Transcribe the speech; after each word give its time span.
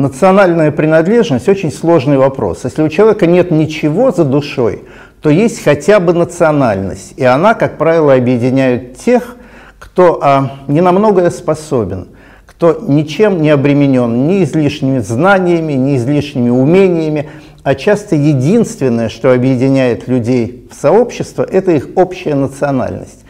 Национальная 0.00 0.70
принадлежность 0.70 1.46
очень 1.46 1.70
сложный 1.70 2.16
вопрос. 2.16 2.64
Если 2.64 2.82
у 2.82 2.88
человека 2.88 3.26
нет 3.26 3.50
ничего 3.50 4.10
за 4.10 4.24
душой, 4.24 4.84
то 5.20 5.28
есть 5.28 5.62
хотя 5.62 6.00
бы 6.00 6.14
национальность. 6.14 7.12
И 7.18 7.24
она, 7.24 7.52
как 7.52 7.76
правило, 7.76 8.14
объединяет 8.14 8.96
тех, 8.96 9.36
кто 9.78 10.18
а, 10.22 10.52
не 10.68 10.80
на 10.80 10.92
многое 10.92 11.28
способен, 11.28 12.08
кто 12.46 12.82
ничем 12.88 13.42
не 13.42 13.50
обременен 13.50 14.26
ни 14.26 14.42
излишними 14.42 15.00
знаниями, 15.00 15.74
ни 15.74 15.98
излишними 15.98 16.48
умениями, 16.48 17.28
а 17.62 17.74
часто 17.74 18.16
единственное, 18.16 19.10
что 19.10 19.34
объединяет 19.34 20.08
людей 20.08 20.66
в 20.70 20.80
сообщество, 20.80 21.42
это 21.42 21.72
их 21.72 21.90
общая 21.94 22.36
национальность. 22.36 23.26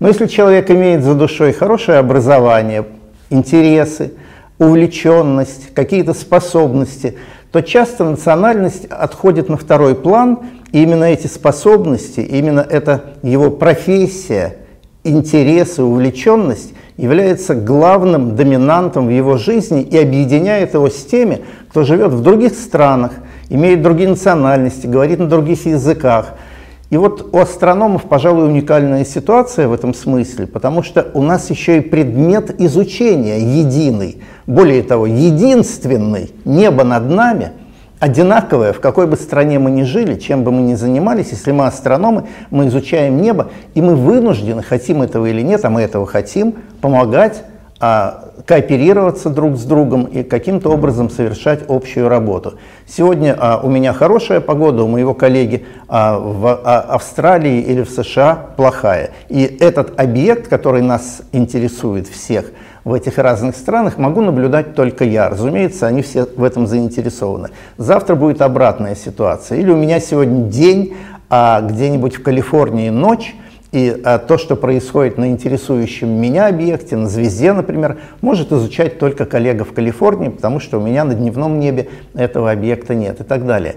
Но 0.00 0.08
если 0.08 0.26
человек 0.26 0.70
имеет 0.70 1.02
за 1.02 1.14
душой 1.14 1.54
хорошее 1.54 1.96
образование, 1.96 2.84
интересы, 3.30 4.12
увлеченность, 4.60 5.74
какие-то 5.74 6.12
способности, 6.14 7.16
то 7.50 7.62
часто 7.62 8.04
национальность 8.04 8.84
отходит 8.84 9.48
на 9.48 9.56
второй 9.56 9.94
план, 9.96 10.40
и 10.70 10.82
именно 10.82 11.04
эти 11.04 11.26
способности, 11.26 12.20
именно 12.20 12.60
эта 12.60 13.14
его 13.22 13.50
профессия, 13.50 14.58
интересы, 15.02 15.82
увлеченность 15.82 16.74
является 16.98 17.54
главным 17.54 18.36
доминантом 18.36 19.06
в 19.06 19.10
его 19.10 19.38
жизни 19.38 19.82
и 19.82 19.96
объединяет 19.96 20.74
его 20.74 20.90
с 20.90 21.06
теми, 21.06 21.40
кто 21.70 21.82
живет 21.82 22.12
в 22.12 22.22
других 22.22 22.52
странах, 22.52 23.12
имеет 23.48 23.80
другие 23.80 24.10
национальности, 24.10 24.86
говорит 24.86 25.18
на 25.18 25.26
других 25.26 25.64
языках– 25.66 26.34
и 26.90 26.96
вот 26.96 27.28
у 27.32 27.38
астрономов, 27.38 28.04
пожалуй, 28.04 28.48
уникальная 28.48 29.04
ситуация 29.04 29.68
в 29.68 29.72
этом 29.72 29.94
смысле, 29.94 30.48
потому 30.48 30.82
что 30.82 31.08
у 31.14 31.22
нас 31.22 31.48
еще 31.48 31.78
и 31.78 31.80
предмет 31.80 32.60
изучения 32.60 33.38
единый, 33.38 34.22
более 34.48 34.82
того, 34.82 35.06
единственный, 35.06 36.32
небо 36.44 36.82
над 36.82 37.08
нами, 37.08 37.52
одинаковое, 38.00 38.72
в 38.72 38.80
какой 38.80 39.06
бы 39.06 39.16
стране 39.16 39.60
мы 39.60 39.70
ни 39.70 39.84
жили, 39.84 40.16
чем 40.16 40.42
бы 40.42 40.50
мы 40.50 40.62
ни 40.62 40.74
занимались, 40.74 41.28
если 41.30 41.52
мы 41.52 41.66
астрономы, 41.66 42.26
мы 42.50 42.66
изучаем 42.66 43.22
небо, 43.22 43.50
и 43.74 43.82
мы 43.82 43.94
вынуждены, 43.94 44.64
хотим 44.64 45.02
этого 45.02 45.26
или 45.26 45.42
нет, 45.42 45.64
а 45.64 45.70
мы 45.70 45.82
этого 45.82 46.06
хотим, 46.06 46.56
помогать 46.80 47.44
а, 47.78 48.29
кооперироваться 48.46 49.30
друг 49.30 49.56
с 49.56 49.64
другом 49.64 50.04
и 50.04 50.22
каким-то 50.22 50.70
образом 50.70 51.10
совершать 51.10 51.60
общую 51.68 52.08
работу. 52.08 52.54
Сегодня 52.86 53.36
а, 53.38 53.60
у 53.62 53.68
меня 53.68 53.92
хорошая 53.92 54.40
погода, 54.40 54.82
у 54.82 54.88
моего 54.88 55.14
коллеги 55.14 55.64
а, 55.88 56.18
в 56.18 56.46
а, 56.46 56.80
Австралии 56.80 57.60
или 57.60 57.82
в 57.82 57.90
США 57.90 58.50
плохая. 58.56 59.10
И 59.28 59.42
этот 59.60 59.98
объект, 60.00 60.48
который 60.48 60.82
нас 60.82 61.22
интересует 61.32 62.08
всех 62.08 62.46
в 62.84 62.94
этих 62.94 63.18
разных 63.18 63.56
странах, 63.56 63.98
могу 63.98 64.20
наблюдать 64.22 64.74
только 64.74 65.04
я. 65.04 65.28
Разумеется, 65.28 65.86
они 65.86 66.02
все 66.02 66.24
в 66.24 66.42
этом 66.44 66.66
заинтересованы. 66.66 67.48
Завтра 67.76 68.14
будет 68.14 68.40
обратная 68.40 68.94
ситуация. 68.94 69.58
Или 69.58 69.70
у 69.70 69.76
меня 69.76 70.00
сегодня 70.00 70.44
день, 70.44 70.94
а 71.28 71.60
где-нибудь 71.60 72.16
в 72.16 72.22
Калифорнии 72.22 72.88
ночь, 72.88 73.34
и 73.72 74.00
а, 74.04 74.18
то, 74.18 74.36
что 74.36 74.56
происходит 74.56 75.16
на 75.16 75.30
интересующем 75.30 76.08
меня 76.08 76.48
объекте, 76.48 76.96
на 76.96 77.08
звезде, 77.08 77.52
например, 77.52 77.98
может 78.20 78.50
изучать 78.52 78.98
только 78.98 79.26
коллега 79.26 79.64
в 79.64 79.72
Калифорнии, 79.72 80.28
потому 80.28 80.58
что 80.58 80.78
у 80.78 80.82
меня 80.82 81.04
на 81.04 81.14
дневном 81.14 81.60
небе 81.60 81.88
этого 82.14 82.50
объекта 82.50 82.94
нет 82.94 83.20
и 83.20 83.24
так 83.24 83.46
далее. 83.46 83.76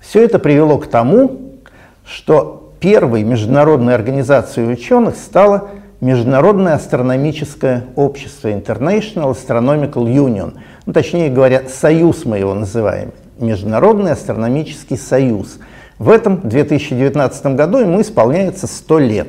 Все 0.00 0.22
это 0.22 0.38
привело 0.38 0.78
к 0.78 0.86
тому, 0.86 1.40
что 2.06 2.72
первой 2.78 3.24
международной 3.24 3.94
организацией 3.94 4.70
ученых 4.70 5.16
стало 5.16 5.70
Международное 6.00 6.74
астрономическое 6.74 7.86
общество 7.96 8.48
International 8.48 9.34
Astronomical 9.34 10.04
Union. 10.04 10.58
Ну, 10.86 10.92
точнее 10.92 11.30
говоря, 11.30 11.62
союз 11.68 12.24
мы 12.24 12.38
его 12.38 12.54
называем. 12.54 13.12
Международный 13.38 14.12
астрономический 14.12 14.96
союз– 14.96 15.58
в 15.98 16.10
этом 16.10 16.40
2019 16.48 17.46
году 17.54 17.78
ему 17.78 18.00
исполняется 18.00 18.66
100 18.66 18.98
лет. 18.98 19.28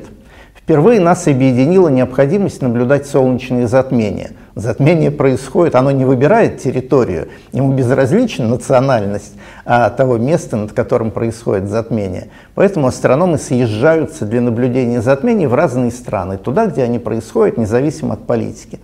Впервые 0.66 0.98
нас 0.98 1.28
объединила 1.28 1.88
необходимость 1.88 2.60
наблюдать 2.60 3.06
солнечные 3.06 3.68
затмения. 3.68 4.32
Затмение 4.56 5.12
происходит, 5.12 5.76
оно 5.76 5.92
не 5.92 6.04
выбирает 6.04 6.58
территорию, 6.58 7.28
ему 7.52 7.72
безразлична 7.72 8.48
национальность 8.48 9.34
а, 9.64 9.90
того 9.90 10.18
места, 10.18 10.56
над 10.56 10.72
которым 10.72 11.12
происходит 11.12 11.68
затмение. 11.68 12.30
Поэтому 12.56 12.88
астрономы 12.88 13.38
съезжаются 13.38 14.24
для 14.24 14.40
наблюдения 14.40 15.00
затмений 15.00 15.46
в 15.46 15.54
разные 15.54 15.92
страны, 15.92 16.36
туда, 16.36 16.66
где 16.66 16.82
они 16.82 16.98
происходят, 16.98 17.58
независимо 17.58 18.14
от 18.14 18.26
политики. 18.26 18.80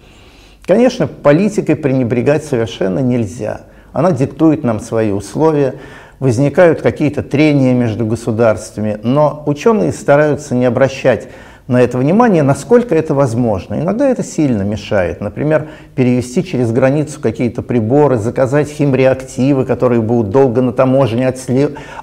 Конечно, 0.65 1.09
политикой 1.09 1.75
пренебрегать 1.75 2.45
совершенно 2.45 3.01
нельзя. 3.01 3.63
Она 3.93 4.13
диктует 4.13 4.63
нам 4.63 4.79
свои 4.79 5.11
условия, 5.11 5.75
возникают 6.23 6.83
какие-то 6.83 7.25
трения 7.25 7.75
между 7.75 8.07
государствами, 8.07 8.97
но 9.03 9.43
ученые 9.45 9.91
стараются 9.91 10.55
не 10.55 10.67
обращать 10.67 11.29
на 11.67 11.83
это 11.83 11.99
внимание, 11.99 12.45
насколько 12.45 12.95
это 12.95 13.13
возможно. 13.13 13.75
Иногда 13.75 14.09
это 14.09 14.23
сильно 14.23 14.63
мешает. 14.63 15.21
Например, 15.21 15.71
перевести 15.97 16.45
через 16.45 16.71
границу 16.71 17.21
какие-то 17.21 17.63
приборы, 17.63 18.19
заказать 18.19 18.69
химреактивы, 18.69 19.65
которые 19.65 20.01
будут 20.01 20.31
долго 20.31 20.63
на 20.63 20.73
таможне 20.73 21.27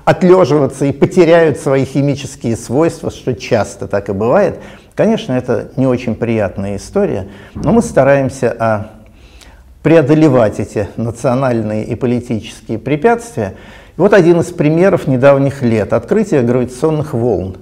отлеживаться 0.03 0.83
и 0.83 0.91
потеряют 0.91 1.57
свои 1.57 1.85
химические 1.85 2.57
свойства, 2.57 3.11
что 3.11 3.33
часто 3.33 3.87
так 3.87 4.09
и 4.09 4.11
бывает. 4.11 4.59
Конечно, 4.95 5.31
это 5.31 5.71
не 5.77 5.87
очень 5.87 6.13
приятная 6.13 6.75
история, 6.75 7.29
но 7.55 7.71
мы 7.71 7.81
стараемся 7.81 8.53
а, 8.59 8.89
преодолевать 9.81 10.59
эти 10.59 10.89
национальные 10.97 11.85
и 11.85 11.95
политические 11.95 12.79
препятствия. 12.79 13.53
Вот 13.99 14.13
один 14.13 14.39
из 14.39 14.45
примеров 14.45 15.07
недавних 15.07 15.61
лет– 15.61 15.91
открытие 15.91 16.41
гравитационных 16.41 17.13
волн. 17.13 17.57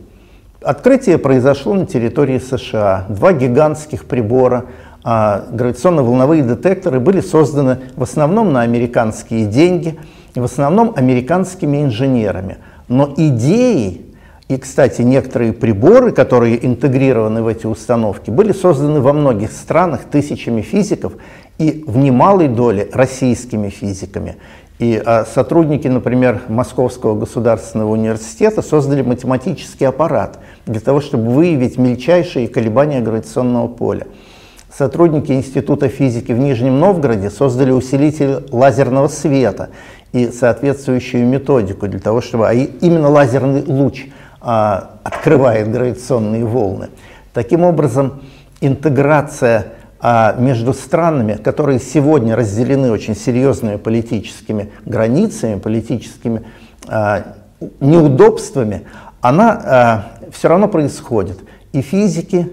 Открытие 0.62 1.18
произошло 1.18 1.74
на 1.74 1.88
территории 1.88 2.38
США. 2.38 3.08
Два 3.10 3.34
гигантских 3.34 4.06
прибора, 4.06 4.66
а, 5.04 5.48
гравитационно-волновые 5.50 6.44
детекторы 6.44 7.00
были 7.00 7.22
созданы 7.22 7.80
в 7.96 8.04
основном 8.04 8.54
на 8.54 8.62
американские 8.62 9.48
деньги, 9.48 9.98
в 10.36 10.44
основном 10.44 10.94
американскими 10.96 11.84
инженерами. 11.84 12.58
Но 12.88 13.12
идеи 13.18 14.06
и, 14.48 14.58
кстати, 14.58 15.02
некоторые 15.02 15.54
приборы, 15.54 16.12
которые 16.12 16.64
интегрированы 16.64 17.42
в 17.42 17.48
эти 17.48 17.66
установки, 17.66 18.30
были 18.30 18.54
созданы 18.54 19.02
во 19.02 19.12
многих 19.12 19.52
странах 19.52 20.02
тысячами 20.06 20.62
физиков 20.62 21.14
и 21.58 21.84
в 21.88 21.98
немалой 21.98 22.48
доле 22.48 22.88
российскими 22.94 23.70
физиками. 23.70 24.36
И 24.80 25.02
а, 25.04 25.26
сотрудники, 25.26 25.88
например, 25.88 26.42
Московского 26.50 27.16
государственного 27.16 27.90
университета 27.90 28.62
создали 28.62 29.02
математический 29.02 29.88
аппарат 29.88 30.38
для 30.68 30.80
того, 30.80 31.02
чтобы 31.02 31.32
выявить 31.32 31.78
мельчайшие 31.78 32.48
колебания 32.48 33.02
гравитационного 33.02 33.68
поля. 33.68 34.06
Сотрудники 34.72 35.32
Института 35.32 35.88
физики 35.88 36.32
в 36.32 36.38
Нижнем 36.38 36.80
Новгороде 36.80 37.32
создали 37.32 37.72
усилитель 37.72 38.46
лазерного 38.52 39.08
света 39.08 39.70
и 40.12 40.28
соответствующую 40.28 41.26
методику 41.26 41.88
для 41.88 42.00
того, 42.00 42.22
чтобы 42.22 42.48
а 42.48 42.54
именно 42.54 43.10
лазерный 43.10 43.64
луч 43.66 44.06
а, 44.42 44.92
открывает 45.04 45.72
гравитационные 45.72 46.46
волны. 46.46 46.90
Таким 47.34 47.64
образом, 47.64 48.22
интеграция 48.62 49.74
а 50.00 50.36
между 50.38 50.74
странами, 50.74 51.34
которые 51.34 51.80
сегодня 51.80 52.36
разделены 52.36 52.92
очень 52.92 53.16
серьезными 53.16 53.78
политическими 53.78 54.72
границами, 54.86 55.60
политическими 55.60 56.44
а, 56.88 57.36
неудобствами, 57.80 58.84
она 59.22 59.52
а, 59.52 60.06
все 60.32 60.50
равно 60.50 60.68
происходит. 60.68 61.40
И 61.74 61.82
физики, 61.82 62.52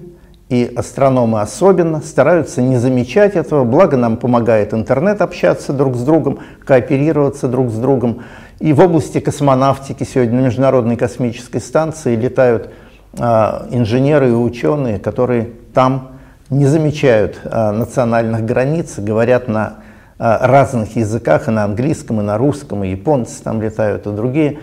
и 0.48 0.72
астрономы 0.74 1.40
особенно 1.40 2.00
стараются 2.00 2.62
не 2.62 2.78
замечать 2.78 3.34
этого, 3.34 3.64
благо 3.64 3.96
нам 3.96 4.16
помогает 4.16 4.72
интернет 4.72 5.20
общаться 5.20 5.72
друг 5.72 5.96
с 5.96 6.02
другом, 6.02 6.40
кооперироваться 6.64 7.48
друг 7.48 7.70
с 7.70 7.74
другом. 7.74 8.22
И 8.60 8.72
в 8.72 8.80
области 8.80 9.20
космонавтики 9.20 10.04
сегодня 10.04 10.40
на 10.40 10.46
Международной 10.46 10.96
космической 10.96 11.60
станции 11.60 12.16
летают 12.16 12.70
а, 13.18 13.66
инженеры 13.70 14.30
и 14.30 14.32
ученые, 14.32 14.98
которые 14.98 15.50
там 15.74 16.13
не 16.50 16.66
замечают 16.66 17.40
а, 17.44 17.72
национальных 17.72 18.44
границ, 18.44 18.98
говорят 18.98 19.48
на 19.48 19.78
а, 20.18 20.46
разных 20.46 20.96
языках, 20.96 21.48
и 21.48 21.50
на 21.50 21.64
английском, 21.64 22.20
и 22.20 22.24
на 22.24 22.38
русском, 22.38 22.84
и 22.84 22.90
японцы 22.90 23.42
там 23.42 23.60
летают, 23.62 24.06
и 24.06 24.10
другие 24.10 24.58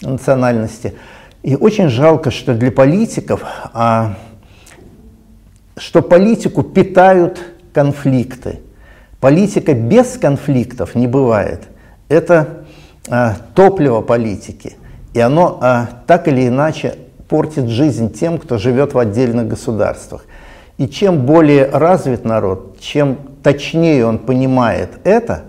национальности. 0.00 0.94
И 1.42 1.56
очень 1.56 1.88
жалко, 1.88 2.30
что 2.30 2.54
для 2.54 2.72
политиков, 2.72 3.42
а, 3.72 4.16
что 5.76 6.02
политику 6.02 6.62
питают 6.62 7.40
конфликты. 7.72 8.60
Политика 9.20 9.74
без 9.74 10.16
конфликтов 10.16 10.94
не 10.94 11.06
бывает. 11.06 11.62
Это 12.08 12.64
а, 13.08 13.36
топливо 13.54 14.00
политики. 14.00 14.76
И 15.12 15.20
оно 15.20 15.58
а, 15.60 15.88
так 16.06 16.28
или 16.28 16.48
иначе 16.48 16.96
портит 17.28 17.68
жизнь 17.68 18.12
тем, 18.12 18.38
кто 18.38 18.58
живет 18.58 18.94
в 18.94 18.98
отдельных 18.98 19.48
государствах. 19.48 20.24
И 20.76 20.88
чем 20.88 21.24
более 21.24 21.66
развит 21.66 22.24
народ, 22.24 22.78
чем 22.80 23.18
точнее 23.42 24.06
он 24.06 24.18
понимает 24.18 24.90
это, 25.04 25.44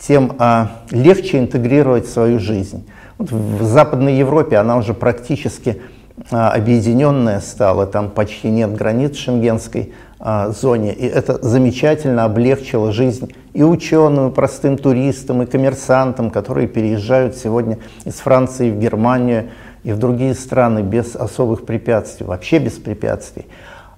тем 0.00 0.36
а, 0.38 0.70
легче 0.90 1.38
интегрировать 1.38 2.06
в 2.06 2.12
свою 2.12 2.38
жизнь. 2.38 2.86
Вот 3.18 3.32
в 3.32 3.64
Западной 3.64 4.16
Европе 4.16 4.56
она 4.56 4.76
уже 4.76 4.94
практически 4.94 5.82
а, 6.30 6.52
объединенная 6.52 7.40
стала, 7.40 7.86
там 7.86 8.10
почти 8.10 8.50
нет 8.50 8.74
границ 8.74 9.16
шенгенской 9.16 9.92
а, 10.20 10.50
зоне, 10.50 10.92
и 10.92 11.06
это 11.06 11.44
замечательно 11.44 12.24
облегчило 12.24 12.92
жизнь 12.92 13.32
и 13.54 13.62
ученым, 13.64 14.28
и 14.28 14.34
простым 14.34 14.78
туристам, 14.78 15.42
и 15.42 15.46
коммерсантам, 15.46 16.30
которые 16.30 16.68
переезжают 16.68 17.36
сегодня 17.36 17.78
из 18.04 18.14
Франции 18.14 18.70
в 18.70 18.78
Германию 18.78 19.50
и 19.82 19.92
в 19.92 19.98
другие 19.98 20.34
страны 20.34 20.80
без 20.80 21.16
особых 21.16 21.66
препятствий, 21.66 22.26
вообще 22.26 22.58
без 22.58 22.74
препятствий. 22.74 23.46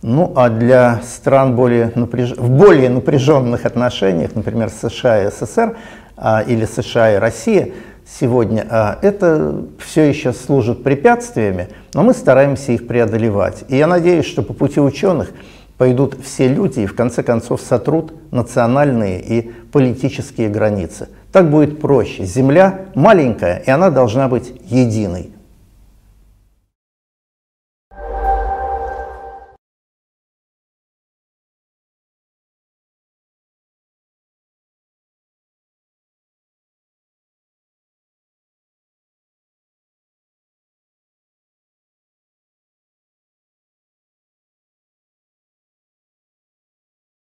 Ну 0.02 0.32
а 0.34 0.48
для 0.48 1.00
стран 1.02 1.56
более 1.56 1.92
напряж... 1.94 2.32
в 2.32 2.48
более 2.48 2.88
напряженных 2.88 3.66
отношениях, 3.66 4.34
например, 4.34 4.70
США 4.70 5.24
и 5.24 5.30
СССР 5.30 5.76
а, 6.16 6.42
или 6.46 6.64
США 6.64 7.16
и 7.16 7.18
Россия, 7.18 7.70
сегодня 8.06 8.66
а, 8.70 8.98
это 9.02 9.62
все 9.78 10.04
еще 10.04 10.32
служит 10.32 10.82
препятствиями, 10.82 11.68
но 11.92 12.02
мы 12.02 12.14
стараемся 12.14 12.72
их 12.72 12.86
преодолевать. 12.86 13.64
И 13.68 13.76
я 13.76 13.86
надеюсь, 13.86 14.24
что 14.24 14.42
по 14.42 14.54
пути 14.54 14.80
ученых 14.80 15.32
пойдут 15.76 16.16
все 16.24 16.48
люди 16.48 16.80
и 16.80 16.86
в 16.86 16.94
конце 16.94 17.22
концов 17.22 17.60
сотрут 17.60 18.12
национальные 18.32 19.20
и 19.20 19.50
политические 19.70 20.48
границы. 20.48 21.08
Так 21.30 21.50
будет 21.50 21.78
проще. 21.80 22.24
Земля 22.24 22.86
маленькая, 22.94 23.58
и 23.58 23.70
она 23.70 23.90
должна 23.90 24.28
быть 24.28 24.52
единой. 24.64 25.32